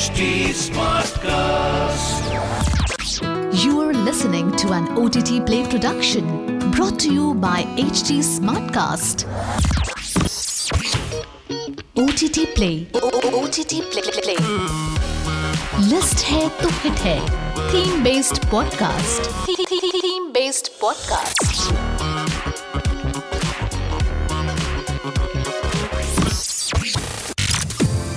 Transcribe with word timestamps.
HT 0.00 0.26
Smartcast. 0.56 2.22
You 3.62 3.80
are 3.80 3.92
listening 3.92 4.50
to 4.56 4.72
an 4.72 4.86
OTT 4.96 5.44
Play 5.44 5.66
production 5.68 6.70
brought 6.70 6.98
to 7.00 7.12
you 7.12 7.34
by 7.34 7.64
HT 7.76 8.20
Smartcast. 8.28 9.26
OTT 11.96 12.46
Play. 12.54 12.86
OTT 12.94 13.82
Play. 13.92 14.08
Play. 14.22 14.40
List 15.90 16.24
है 16.30 16.48
तो 16.62 16.68
hit 16.80 16.98
है 17.08 17.18
theme 17.70 18.02
based 18.04 18.44
podcast 18.50 19.30
theme 19.48 20.32
based 20.32 20.68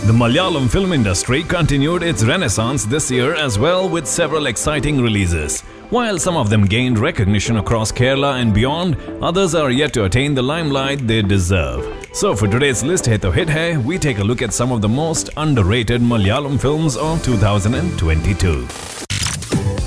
The 0.05 0.11
Malayalam 0.11 0.69
film 0.69 0.91
industry 0.91 1.43
continued 1.43 2.03
its 2.03 2.25
renaissance 2.25 2.83
this 2.83 3.09
year 3.09 3.35
as 3.35 3.57
well 3.57 3.87
with 3.87 4.05
several 4.05 4.47
exciting 4.47 4.99
releases. 5.01 5.61
While 5.91 6.19
some 6.19 6.35
of 6.35 6.49
them 6.49 6.65
gained 6.65 6.99
recognition 6.99 7.55
across 7.55 7.89
Kerala 7.89 8.41
and 8.41 8.53
beyond, 8.53 8.97
others 9.21 9.55
are 9.55 9.71
yet 9.71 9.93
to 9.93 10.03
attain 10.03 10.35
the 10.35 10.41
limelight 10.41 11.07
they 11.07 11.21
deserve. 11.21 11.87
So 12.11 12.35
for 12.35 12.49
today's 12.49 12.83
list 12.83 13.05
Hai 13.05 13.15
To 13.15 13.31
Hit 13.31 13.49
Hai, 13.49 13.77
we 13.77 13.97
take 13.97 14.19
a 14.19 14.25
look 14.25 14.41
at 14.41 14.51
some 14.51 14.73
of 14.73 14.81
the 14.81 14.89
most 14.89 15.29
underrated 15.37 16.01
Malayalam 16.01 16.59
films 16.59 16.97
of 16.97 17.23
2022. 17.23 19.12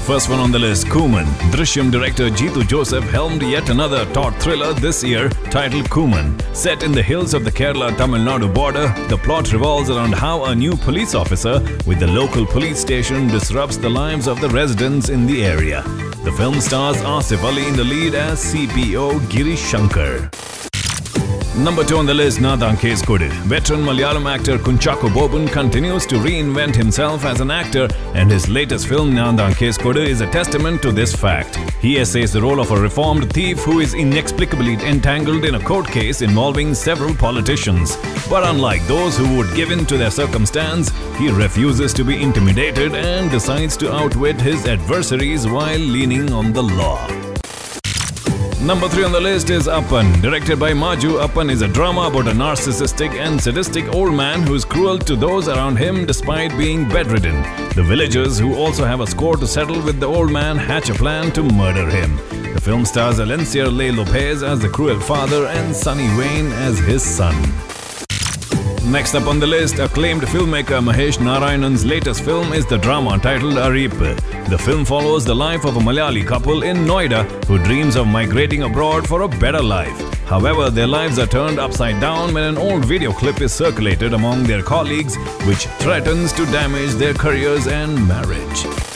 First 0.07 0.29
one 0.31 0.39
on 0.39 0.53
the 0.53 0.59
list, 0.61 0.87
Kooman. 0.87 1.25
Drishyam 1.51 1.91
director 1.91 2.31
Jeethu 2.31 2.65
Joseph 2.69 3.03
helmed 3.11 3.43
yet 3.43 3.69
another 3.71 4.05
taut 4.13 4.41
thriller 4.41 4.73
this 4.73 5.03
year 5.03 5.29
titled 5.51 5.87
Kooman. 5.87 6.41
Set 6.55 6.85
in 6.85 6.93
the 6.93 7.03
hills 7.03 7.35
of 7.35 7.45
the 7.45 7.51
Kerala-Tamil 7.51 8.21
Nadu 8.21 8.55
border, 8.55 8.87
the 9.09 9.17
plot 9.17 9.53
revolves 9.53 9.91
around 9.91 10.15
how 10.15 10.45
a 10.45 10.55
new 10.55 10.77
police 10.77 11.17
officer 11.17 11.59
with 11.89 11.99
the 11.99 12.07
local 12.07 12.47
police 12.47 12.79
station 12.79 13.27
disrupts 13.27 13.79
the 13.79 13.91
lives 13.91 14.29
of 14.29 14.41
the 14.41 14.49
residents 14.51 15.09
in 15.09 15.27
the 15.27 15.45
area. 15.45 15.83
The 16.23 16.35
film 16.37 16.61
stars 16.61 16.99
Asif 16.99 17.43
Ali 17.43 17.67
in 17.67 17.75
the 17.75 17.83
lead 17.83 18.15
as 18.15 18.39
CPO 18.55 19.19
Girish 19.29 19.69
Shankar. 19.69 20.31
Number 21.59 21.85
two 21.85 21.97
on 21.97 22.05
the 22.05 22.13
list, 22.13 22.39
Nna 22.39 22.59
Thaan 22.59 22.77
Case 22.77 23.01
Kodu. 23.01 23.31
Veteran 23.49 23.81
Malayalam 23.81 24.31
actor 24.31 24.59
Kunchacko 24.59 25.09
Boban 25.09 25.51
continues 25.51 26.05
to 26.05 26.17
reinvent 26.17 26.77
himself 26.77 27.25
as 27.25 27.41
an 27.41 27.51
actor, 27.51 27.89
and 28.15 28.31
his 28.31 28.47
latest 28.47 28.87
film, 28.89 29.13
Nna 29.13 29.39
Thaan 29.39 29.57
Case 29.57 29.79
Kodu, 29.79 30.07
is 30.07 30.21
a 30.21 30.31
testament 30.31 30.83
to 30.83 30.93
this 30.93 31.17
fact. 31.17 31.57
He 31.81 31.99
essays 31.99 32.35
the 32.35 32.43
role 32.43 32.61
of 32.61 32.73
a 32.73 32.79
reformed 32.79 33.33
thief 33.33 33.59
who 33.61 33.81
is 33.81 33.95
inexplicably 33.95 34.75
entangled 34.75 35.47
in 35.47 35.55
a 35.55 35.61
court 35.61 35.87
case 35.87 36.21
involving 36.21 36.75
several 36.75 37.15
politicians. 37.15 37.97
But 38.29 38.45
unlike 38.45 38.87
those 38.87 39.17
who 39.17 39.37
would 39.39 39.55
give 39.55 39.71
in 39.71 39.87
to 39.87 39.97
their 39.97 40.11
circumstance, 40.11 40.91
he 41.17 41.31
refuses 41.31 41.95
to 41.95 42.05
be 42.05 42.23
intimidated 42.23 42.95
and 42.95 43.31
decides 43.31 43.79
to 43.79 43.95
outwit 43.95 44.39
his 44.39 44.67
adversaries 44.67 45.47
while 45.49 45.79
leaning 45.79 46.35
on 46.35 46.53
the 46.53 46.63
law. 46.63 47.26
Number 48.67 48.89
3 48.89 49.05
on 49.05 49.13
the 49.13 49.21
list 49.21 49.49
is 49.51 49.69
Appan. 49.69 50.21
Directed 50.21 50.59
by 50.59 50.75
Maju, 50.75 51.19
Appan 51.21 51.53
is 51.53 51.63
a 51.63 51.69
drama 51.69 52.09
about 52.09 52.27
a 52.27 52.33
narcissistic 52.33 53.11
and 53.11 53.41
sadistic 53.41 53.87
old 53.95 54.13
man 54.13 54.43
who 54.43 54.57
is 54.57 54.65
cruel 54.65 54.99
to 54.99 55.15
those 55.15 55.47
around 55.47 55.77
him 55.77 56.05
despite 56.05 56.51
being 56.59 56.89
bedridden. 56.89 57.43
The 57.77 57.85
villagers, 57.85 58.41
who 58.41 58.57
also 58.57 58.85
have 58.85 58.99
a 58.99 59.07
score 59.07 59.37
to 59.37 59.47
settle 59.47 59.81
with 59.81 60.01
the 60.01 60.07
old 60.07 60.33
man, 60.33 60.57
hatch 60.57 60.91
a 60.91 60.95
plan 60.95 61.31
to 61.35 61.45
murder 61.45 61.89
him. 61.89 62.17
The 62.55 62.61
film 62.61 62.85
stars 62.85 63.21
Alencier 63.21 63.71
Ley 63.71 63.93
Lopez 63.93 64.43
as 64.43 64.59
the 64.59 64.69
cruel 64.69 64.99
father 64.99 65.47
and 65.47 65.75
Sunny 65.75 66.09
Wayne 66.19 66.51
as 66.51 66.77
his 66.81 67.05
son. 67.05 67.37
Next 68.89 69.17
up 69.17 69.27
on 69.27 69.41
the 69.41 69.47
list, 69.49 69.81
acclaimed 69.81 70.23
filmmaker 70.23 70.81
Mahesh 70.81 71.19
Narayanan's 71.19 71.85
latest 71.85 72.23
film 72.23 72.53
is 72.53 72.65
the 72.67 72.79
drama 72.79 73.19
titled 73.19 73.55
Ariyippu. 73.55 74.49
The 74.49 74.57
film 74.57 74.85
follows 74.85 75.25
the 75.25 75.35
life 75.35 75.65
of 75.65 75.77
a 75.77 75.81
Malayali 75.81 76.25
couple 76.25 76.63
in 76.63 76.77
Noida 76.79 77.25
who 77.47 77.59
dreams 77.59 77.97
of 77.97 78.07
migrating 78.07 78.63
abroad 78.63 79.09
for 79.09 79.23
a 79.23 79.29
better 79.29 79.61
life. 79.63 80.01
However, 80.27 80.71
their 80.71 80.87
lives 80.87 81.19
are 81.19 81.27
turned 81.27 81.59
upside 81.59 82.01
down 82.01 82.33
when 82.33 82.45
an 82.45 82.57
old 82.57 82.85
video 82.85 83.13
clip 83.13 83.41
is 83.41 83.53
circulated 83.53 84.13
among 84.13 84.45
their 84.45 84.63
colleagues, 84.63 85.17
which 85.49 85.67
threatens 85.83 86.33
to 86.35 86.47
damage 86.47 86.93
their 86.93 87.15
careers 87.15 87.67
and 87.67 88.07
marriage. 88.07 88.96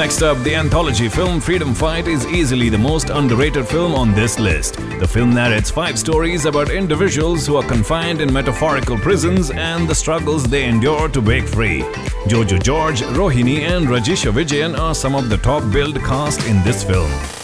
Next 0.00 0.22
up, 0.22 0.38
the 0.44 0.54
anthology 0.54 1.10
film 1.10 1.42
Freedom 1.42 1.74
Fight 1.74 2.08
is 2.08 2.24
easily 2.24 2.70
the 2.70 2.78
most 2.78 3.10
underrated 3.10 3.68
film 3.68 3.94
on 3.94 4.14
this 4.14 4.38
list. 4.38 4.76
The 4.98 5.06
film 5.06 5.34
narrates 5.34 5.70
five 5.70 5.98
stories 5.98 6.46
about 6.46 6.70
individuals 6.70 7.46
who 7.46 7.56
are 7.56 7.68
confined 7.68 8.22
in 8.22 8.32
metaphorical 8.32 8.96
prisons 8.96 9.50
and 9.50 9.86
the 9.86 9.94
struggles 9.94 10.44
they 10.44 10.64
endure 10.64 11.10
to 11.10 11.20
break 11.20 11.46
free. 11.46 11.82
Joju 12.30 12.62
George, 12.62 13.02
Rohini, 13.02 13.58
and 13.58 13.88
Rajisha 13.88 14.32
Vijayan 14.32 14.74
are 14.78 14.94
some 14.94 15.14
of 15.14 15.28
the 15.28 15.36
top 15.36 15.70
billed 15.70 15.96
cast 15.96 16.48
in 16.48 16.64
this 16.64 16.82
film. 16.82 17.39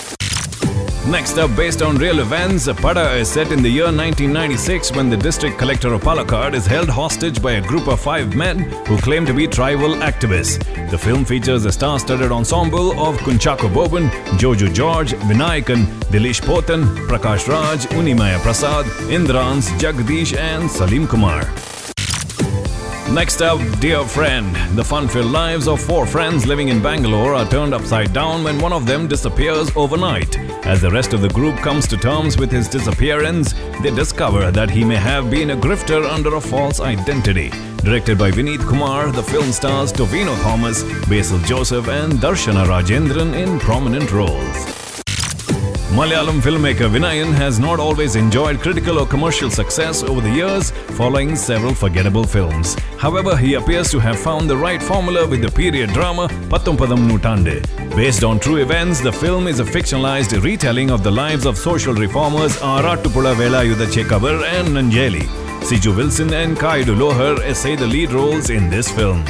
Next 1.09 1.39
up, 1.39 1.55
based 1.55 1.83
on 1.83 1.99
real 1.99 2.19
events, 2.19 2.67
*A 2.67 2.75
Pada 2.75 3.17
is 3.17 3.29
set 3.29 3.53
in 3.53 3.63
the 3.63 3.69
year 3.69 3.85
1996 3.85 4.91
when 4.97 5.09
the 5.09 5.17
district 5.17 5.57
collector 5.57 5.93
of 5.93 6.03
Palakkad 6.03 6.53
is 6.53 6.67
held 6.67 6.89
hostage 6.89 7.41
by 7.41 7.53
a 7.53 7.61
group 7.61 7.87
of 7.87 8.01
five 8.01 8.35
men 8.35 8.59
who 8.89 8.99
claim 8.99 9.25
to 9.25 9.33
be 9.33 9.47
tribal 9.47 9.95
activists. 10.11 10.59
The 10.91 10.99
film 10.99 11.25
features 11.25 11.65
a 11.65 11.71
star-studded 11.71 12.33
ensemble 12.33 12.91
of 12.99 13.19
Kunchacko 13.19 13.73
Boban, 13.73 14.09
Joju 14.41 14.75
George, 14.75 15.13
Vinayakan, 15.13 15.87
Dileesh 16.11 16.41
Pothan, 16.41 16.85
Prakash 17.07 17.47
Raj, 17.47 17.87
Unnimaya 17.87 18.41
Prasad, 18.41 18.85
Indrans, 19.09 19.69
Jagdish 19.81 20.37
and 20.37 20.69
Salim 20.69 21.07
Kumar. 21.07 21.45
Next 23.13 23.41
up, 23.41 23.61
Dear 23.79 24.05
Friend. 24.05 24.55
The 24.77 24.83
fun 24.85 25.07
filled 25.07 25.31
lives 25.31 25.69
of 25.69 25.81
four 25.81 26.07
friends 26.07 26.45
living 26.45 26.69
in 26.69 26.83
Bangalore 26.83 27.35
are 27.35 27.49
turned 27.49 27.73
upside 27.73 28.13
down 28.13 28.43
when 28.43 28.59
one 28.59 28.73
of 28.73 28.85
them 28.85 29.07
disappears 29.07 29.71
overnight. 29.77 30.37
As 30.67 30.83
the 30.83 30.91
rest 30.91 31.13
of 31.13 31.21
the 31.21 31.29
group 31.29 31.57
comes 31.59 31.87
to 31.87 31.97
terms 31.97 32.37
with 32.37 32.51
his 32.51 32.69
disappearance, 32.69 33.55
they 33.81 33.95
discover 33.95 34.51
that 34.51 34.71
he 34.71 34.85
may 34.85 34.97
have 34.97 35.31
been 35.31 35.51
a 35.51 35.57
grifter 35.57 36.05
under 36.05 36.35
a 36.35 36.41
false 36.41 36.81
identity. 36.81 37.51
Directed 37.77 38.19
by 38.19 38.33
Vineeth 38.33 38.69
Kumar, 38.69 39.13
the 39.13 39.23
film 39.23 39.53
stars 39.53 39.93
Tovino 39.93 40.37
Thomas, 40.43 40.83
Basil 41.09 41.39
Joseph, 41.41 41.89
and 41.89 42.15
Darshana 42.15 42.67
Rajendran 42.67 43.35
in 43.35 43.61
prominent 43.61 44.11
roles. 44.13 44.76
Malayalam 45.95 46.41
filmmaker 46.43 46.91
Vinayan 46.91 47.33
has 47.33 47.61
not 47.61 47.79
always 47.79 48.17
enjoyed 48.17 48.59
critical 48.59 48.99
or 48.99 49.07
commercial 49.07 49.49
success 49.49 50.03
over 50.03 50.21
the 50.21 50.29
years 50.31 50.73
following 50.99 51.37
several 51.37 51.73
forgettable 51.75 52.25
films. 52.25 52.75
However, 52.99 53.37
he 53.37 53.55
appears 53.55 53.89
to 53.93 54.01
have 54.01 54.19
found 54.19 54.51
the 54.51 54.57
right 54.57 54.83
formula 54.83 55.29
with 55.29 55.43
the 55.43 55.51
period 55.51 55.91
drama 55.91 56.27
Pathonpatham 56.51 57.09
Noottandu. 57.09 57.63
Based 57.95 58.25
on 58.25 58.41
true 58.41 58.57
events, 58.57 59.01
the 59.01 59.13
film 59.13 59.47
is 59.47 59.61
a 59.61 59.65
fictionalized 59.65 60.43
retelling 60.43 60.91
of 60.91 61.05
the 61.05 61.11
lives 61.11 61.47
of 61.47 61.57
social 61.57 61.95
reformers 61.95 62.57
Arattupuzha 62.57 63.37
Velayudha 63.37 63.87
Chekavar 63.87 64.43
and 64.43 64.69
Nanjeli. 64.69 65.23
Siju 65.63 65.97
Wilson 65.97 66.35
and 66.35 66.57
Kayadu 66.57 66.97
Lohar 66.97 67.39
essay 67.43 67.77
the 67.77 67.87
lead 67.87 68.11
roles 68.11 68.51
in 68.51 68.69
this 68.69 68.91
film. 68.91 69.25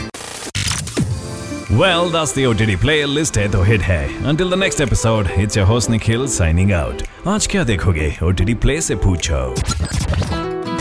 Well, 1.69 2.11
that's 2.11 2.33
the 2.33 2.47
OTT 2.47 2.77
Play 2.81 3.05
list 3.07 3.37
है 3.39 3.49
तो 3.53 3.63
hit 3.63 3.81
है 3.83 4.01
Until 4.33 4.51
the 4.51 4.57
next 4.57 4.81
episode, 4.85 5.31
it's 5.45 5.57
your 5.59 5.65
host 5.71 5.91
Nikhil 5.91 6.27
signing 6.35 6.71
out. 6.73 7.03
आज 7.29 7.47
क्या 7.55 7.65
देखोगे 7.71 8.11
OTT 8.23 8.55
Play 8.65 8.81
से 8.89 8.95
पूछो 9.07 9.41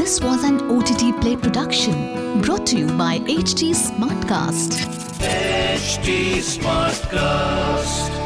This 0.01 0.19
was 0.25 0.43
an 0.49 0.59
OTT 0.75 1.07
Play 1.21 1.35
production 1.45 1.97
brought 2.43 2.67
to 2.73 2.77
you 2.81 2.91
by 3.01 3.13
HT 3.37 3.71
Smartcast. 3.81 4.77
HT 5.31 6.19
Smartcast. 6.51 8.24